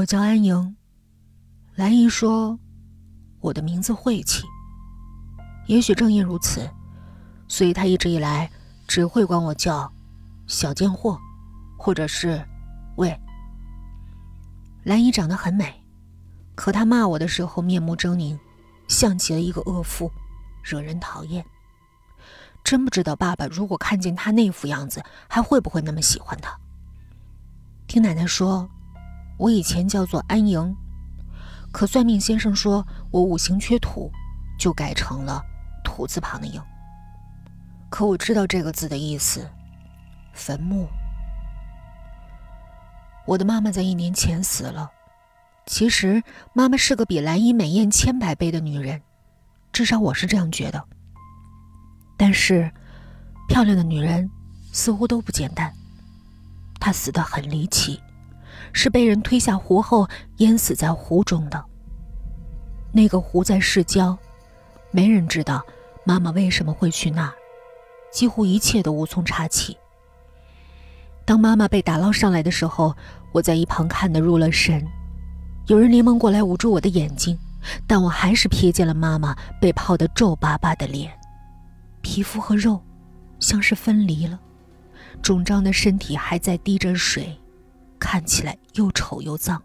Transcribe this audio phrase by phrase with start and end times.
[0.00, 0.76] 我叫安莹。
[1.74, 2.58] 兰姨说，
[3.40, 4.44] 我的名字晦气。
[5.66, 6.66] 也许正因如此，
[7.48, 8.50] 所以她一直以来
[8.88, 9.92] 只会管我叫
[10.48, 11.18] “小贱货”，
[11.76, 12.42] 或者是
[12.96, 13.14] “喂”。
[14.84, 15.84] 兰姨长得很美，
[16.54, 18.38] 可她骂我的时候面目狰狞，
[18.88, 20.10] 像极了一个恶妇，
[20.62, 21.44] 惹人讨厌。
[22.64, 26.58] 真不知道爸爸如果看见她那副样子，还会不会那么喜欢她。
[27.86, 28.66] 听奶奶说，
[29.40, 30.76] 我以前叫做安莹，
[31.72, 34.12] 可算命先生说我五行缺土，
[34.58, 35.42] 就改成了
[35.82, 36.60] 土字旁的莹。
[37.88, 39.48] 可我知道这个字的意思，
[40.34, 40.86] 坟墓。
[43.26, 44.90] 我的妈妈在一年前死了。
[45.64, 49.00] 其实妈妈是个比蓝衣美艳千百倍的女人，
[49.72, 50.84] 至少我是这样觉得。
[52.18, 52.70] 但是，
[53.48, 54.30] 漂亮的女人
[54.70, 55.72] 似乎都不简单。
[56.78, 57.98] 她死得很离奇，
[58.72, 61.64] 是被人推下湖后淹死在湖中的。
[62.92, 64.16] 那个湖在市郊，
[64.90, 65.64] 没人知道
[66.04, 67.32] 妈妈为什么会去那儿，
[68.12, 69.76] 几乎一切都无从查起。
[71.24, 72.94] 当妈妈被打捞上来的时候，
[73.32, 74.84] 我在一旁看得入了神。
[75.68, 77.38] 有人连忙过来捂住我的眼睛，
[77.86, 81.12] 但我还是瞥见了妈妈被泡得皱巴巴的脸，
[82.00, 82.82] 皮肤和肉
[83.38, 84.40] 像是分离了，
[85.22, 87.38] 肿胀的身体还在滴着水，
[88.00, 89.62] 看起来又丑又脏。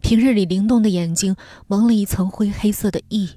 [0.00, 1.36] 平日里灵动的眼睛
[1.66, 3.34] 蒙了一层灰黑色的翳，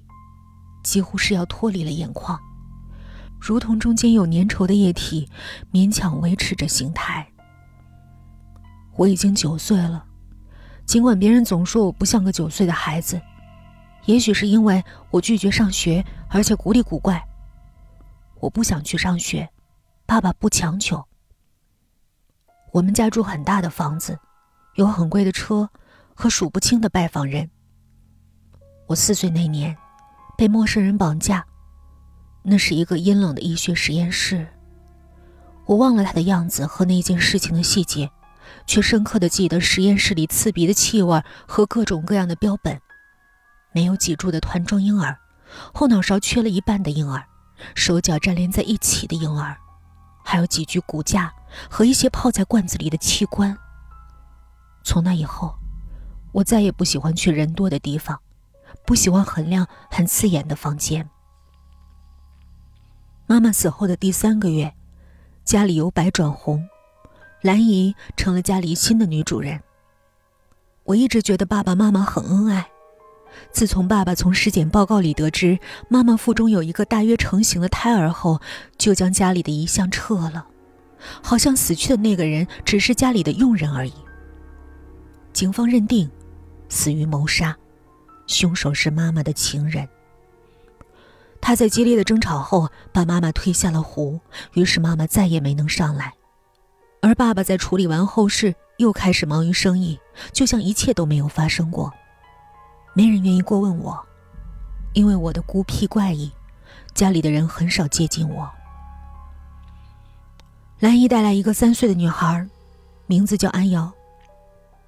[0.82, 2.40] 几乎是要脱离了眼眶。
[3.38, 5.28] 如同中间有粘稠的液体，
[5.74, 7.28] 勉强维持着形态。
[8.96, 10.06] 我已经九岁了，
[10.86, 13.20] 尽管别人总说我不像个九岁的孩子，
[14.06, 17.22] 也许是因为我拒绝上学，而且古里古怪。
[18.40, 19.50] 我不想去上学，
[20.06, 21.04] 爸爸不强求。
[22.74, 24.18] 我们家住很大的房子，
[24.74, 25.70] 有很贵的车
[26.16, 27.48] 和数不清的拜访人。
[28.88, 29.78] 我四岁那年，
[30.36, 31.46] 被陌生人绑架。
[32.42, 34.48] 那是一个阴冷的医学实验室。
[35.68, 38.10] 我忘了他的样子和那件事情的细节，
[38.66, 42.82] 却深刻的记得实验室里刺鼻的气味和各种各样的标本：
[43.72, 45.16] 没有脊柱的团状婴儿，
[45.76, 47.24] 后脑勺缺了一半的婴儿，
[47.76, 49.56] 手脚粘连在一起的婴儿，
[50.26, 51.32] 还有几具骨架
[51.70, 53.58] 和一些泡在罐子里的器官。
[54.84, 55.56] 从那以后，
[56.32, 58.20] 我再也不喜欢去人多的地方，
[58.86, 61.10] 不喜欢很亮很刺眼的房间。
[63.26, 64.74] 妈妈死后的第三个月，
[65.46, 66.68] 家里由白转红，
[67.42, 69.62] 兰姨成了家里新的女主人。
[70.84, 72.70] 我一直觉得爸爸妈妈很恩爱。
[73.52, 75.58] 自从爸爸从尸检报告里得知
[75.90, 78.42] 妈妈腹中有一个大约成型的胎儿后，
[78.78, 80.46] 就将家里的遗像撤了，
[81.22, 83.94] 好像死去的那个人只是家里的佣人而已。
[85.32, 86.10] 警方认定，
[86.70, 87.58] 死于谋杀，
[88.28, 89.88] 凶手是妈妈的情人。
[91.42, 94.20] 他在激烈的争吵后把妈妈推下了湖，
[94.54, 96.14] 于是妈妈再也没能上来。
[97.02, 100.00] 而爸爸在处理完后事，又开始忙于生意，
[100.32, 101.92] 就像一切都没有发生过。
[102.94, 104.00] 没人愿意过问我，
[104.94, 106.32] 因为我的孤僻怪异，
[106.94, 108.50] 家里的人很少接近我。
[110.84, 112.46] 兰姨带来一个三岁的女孩，
[113.08, 113.90] 名字叫安瑶，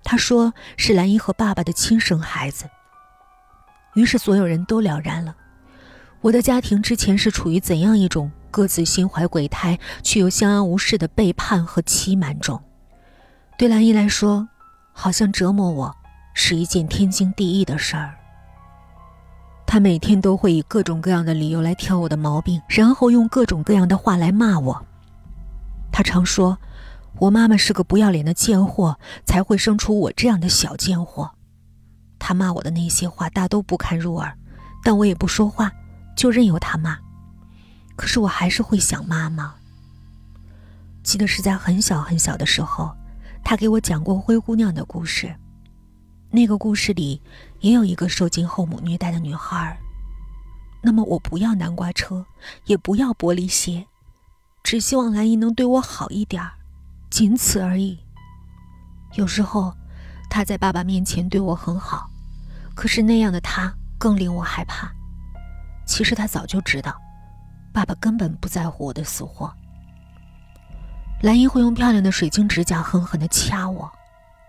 [0.03, 2.65] 她说是兰姨和爸爸的亲生孩子。
[3.93, 5.33] 于是所有人都了然了。
[6.19, 12.61] 我的家庭之前是处于怎样一种各自心怀鬼胎却又相安无事的背叛和欺瞒中？
[13.57, 14.45] 对兰姨来说，
[14.91, 15.95] 好像折磨我
[16.33, 18.13] 是一件天经地义的事儿。
[19.65, 24.85] 她每天都会以各种各样的理由来挑我的毛病，然后用各种各样的话来骂我。
[25.95, 26.57] 他常说，
[27.19, 31.31] 我妈妈是个不要脸的贱货，才会生出我这样的小贱货。
[32.19, 34.37] 她骂我的那些话大都不堪入耳，
[34.83, 35.71] 但我也不说话。
[36.13, 36.97] 就任由他骂，
[37.95, 39.55] 可是我还是会想妈妈。
[41.01, 42.93] 记得是在很小很小的时候，
[43.41, 45.33] 他给我讲过灰姑娘的故事。
[46.29, 47.21] 那个故事里
[47.61, 49.77] 也有一个受尽后母虐待的女孩。
[50.81, 52.25] 那么我不要南瓜车，
[52.65, 53.87] 也不要玻璃鞋，
[54.65, 56.51] 只希望兰姨能对我好一点儿，
[57.11, 57.99] 仅此而已。
[59.13, 59.71] 有时候，
[60.27, 62.09] 她在爸爸面前对我很好，
[62.73, 64.91] 可是那样的她更令我害怕。
[65.85, 66.99] 其实他早就知道，
[67.71, 69.53] 爸爸根本不在乎我的死活。
[71.21, 73.91] 兰姨会用漂亮的水晶指甲狠狠地掐我，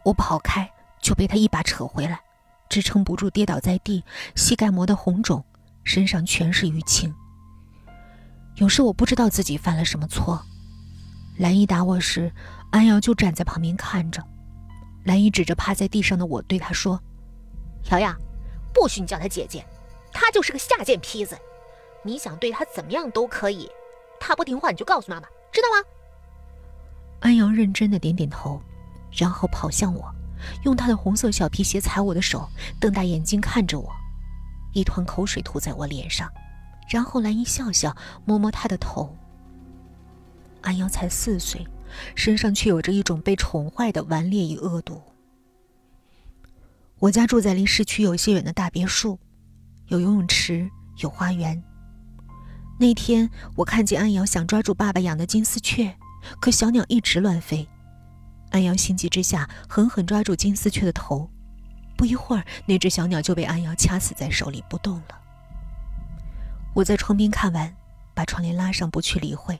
[0.02, 0.66] 我跑开
[0.98, 2.18] 就被他一把扯回来，
[2.70, 4.02] 支撑不住跌倒在地，
[4.34, 5.44] 膝盖磨得红肿，
[5.84, 7.14] 身上全是淤青。
[8.56, 10.42] 有时我不知道自己犯了什么错，
[11.38, 12.32] 兰姨打我时，
[12.70, 14.22] 安瑶就站在旁边看着，
[15.04, 16.98] 兰姨指着趴在地上的我，对她说
[17.92, 18.14] ：“瑶瑶，
[18.72, 19.64] 不许你叫她姐姐，
[20.10, 21.36] 她就是个下贱坯子。
[22.02, 23.68] 你想对她怎么样都可以，
[24.18, 25.86] 她不听话你就告诉妈妈，知道吗？”
[27.20, 28.58] 安瑶认真的点点头，
[29.12, 30.10] 然后跑向我，
[30.64, 32.48] 用她的红色小皮鞋踩我的手，
[32.80, 33.92] 瞪大眼睛看着我，
[34.72, 36.30] 一团口水吐在我脸上，
[36.88, 39.16] 然后兰姨笑笑，摸摸她的头。
[40.62, 41.66] 安瑶才四岁。
[42.16, 45.00] 身上却有着一种被宠坏的顽劣与恶毒。
[46.98, 49.18] 我家住在离市区有些远的大别墅，
[49.86, 50.68] 有游泳池，
[50.98, 51.62] 有花园。
[52.78, 55.96] 那天我看见安瑶想抓住爸爸养的金丝雀，
[56.40, 57.66] 可小鸟一直乱飞。
[58.50, 61.30] 安瑶心急之下狠狠抓住金丝雀的头，
[61.96, 65.25] 不一会儿，那只小鸟就被安瑶掐死在手里不动了。
[66.76, 67.74] 我在窗边看完，
[68.14, 69.58] 把窗帘拉上，不去理会。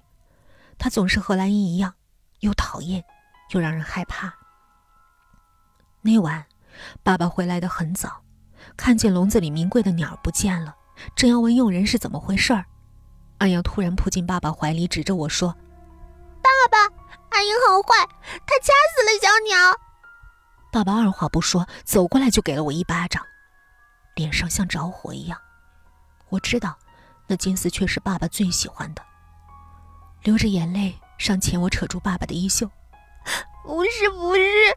[0.76, 1.94] 他总是和兰英一样。
[2.40, 3.02] 又讨厌，
[3.52, 4.30] 又让人害怕。
[6.02, 6.44] 那晚，
[7.02, 8.22] 爸爸回来的很早，
[8.76, 10.74] 看见笼子里名贵的鸟不见了，
[11.16, 12.66] 正要问佣人是怎么回事儿，
[13.38, 15.56] 安阳突然扑进爸爸怀里，指着我说
[16.44, 16.94] ：“爸爸，
[17.30, 18.06] 安英好坏，
[18.46, 19.80] 她掐死了小鸟。”
[20.70, 23.24] 爸爸二话不说，走过来就给了我一巴掌，
[24.14, 25.40] 脸上像着火一样。
[26.28, 26.76] 我知道，
[27.26, 29.02] 那金丝雀是爸爸最喜欢的，
[30.22, 30.98] 流着眼泪。
[31.18, 32.70] 上前，我扯住爸爸的衣袖，
[33.64, 34.76] 不是，不是，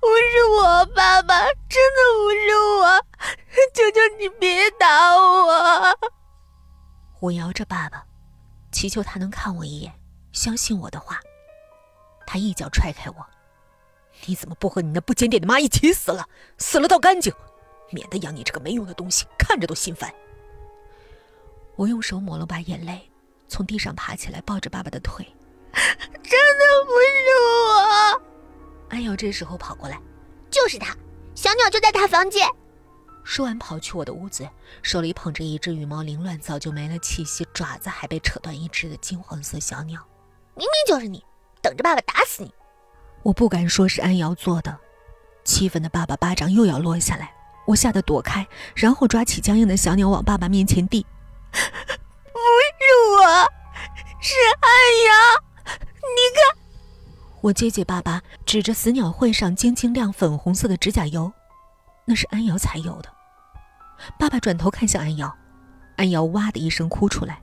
[0.00, 3.04] 不是我，爸爸，真的不是我，
[3.74, 5.98] 求求你别打我！
[7.18, 8.04] 我摇着爸爸，
[8.70, 9.92] 祈求他能看我一眼，
[10.30, 11.18] 相信我的话。
[12.24, 13.26] 他一脚踹开我，
[14.26, 16.28] 你怎么不和你那不检点的妈一起死了？
[16.58, 17.34] 死了倒干净，
[17.90, 20.14] 免得养你这个没用的东西，看着都心烦。
[21.82, 23.10] 我用手抹了把眼泪，
[23.48, 25.26] 从地上爬起来，抱着爸爸的腿。
[25.74, 28.22] 真的不是我，
[28.88, 30.00] 安瑶这时候跑过来，
[30.48, 30.96] 就是他，
[31.34, 32.48] 小鸟就在他房间。
[33.24, 34.48] 说完跑去我的屋子，
[34.80, 40.00] 手里捧着一只羽毛凌乱、早就没了气息、爪子还被扯断一只的金黄色小鸟。
[40.54, 41.24] 明明就是你，
[41.60, 42.54] 等着爸爸打死你！
[43.24, 44.78] 我不敢说是安瑶做的，
[45.42, 47.34] 气愤的爸爸巴掌又要落下来，
[47.66, 48.46] 我吓得躲开，
[48.76, 51.04] 然后抓起僵硬的小鸟往爸爸面前递。
[52.32, 52.82] 不是
[53.16, 53.22] 我，
[54.20, 54.68] 是安
[55.06, 55.72] 瑶。
[56.02, 56.58] 你看，
[57.40, 61.32] 我结结巴巴指着死鸟会上晶晶亮粉红色的指甲油，
[62.04, 63.08] 那是安瑶才有的。
[64.18, 65.32] 爸爸转头看向安瑶，
[65.96, 67.40] 安瑶哇的一声哭出来。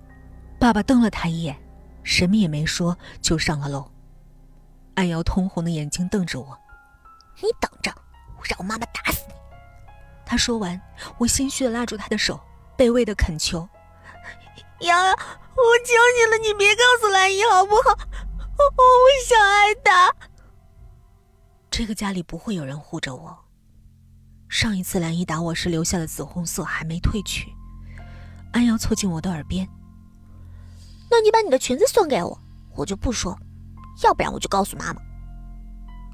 [0.59, 1.57] 爸爸瞪了他一眼，
[2.03, 3.89] 什么也没说，就上了楼。
[4.95, 6.57] 安瑶通红的眼睛瞪着我
[7.41, 7.89] ：“你等着，
[8.37, 9.33] 我让我妈妈打死你！”
[10.25, 10.79] 他说完，
[11.17, 12.37] 我心虚的拉住他的手，
[12.77, 13.65] 卑微的恳求
[14.81, 17.91] ：“瑶瑶，我求你了，你别告诉兰姨好不好？”
[18.59, 18.81] 我不
[19.25, 20.13] 想挨打。
[21.71, 23.37] 这个家里不会有人护着我。
[24.49, 27.53] 上一次兰姨打我时留下的紫红色还没褪去。
[28.51, 29.67] 安瑶凑近我的耳边
[31.09, 32.37] ：“那你把你的裙子送给我，
[32.75, 33.33] 我就不说；
[34.03, 35.01] 要不然我就告诉妈妈。”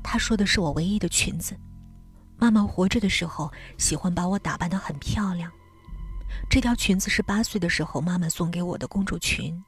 [0.03, 1.57] 她说的是我唯一的裙子。
[2.37, 5.51] 妈妈活着的时候喜欢把我打扮得很漂亮。
[6.49, 9.63] 这条裙子是八岁的时候妈妈送给我的公主裙。